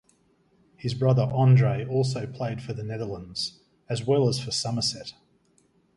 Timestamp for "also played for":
1.85-2.73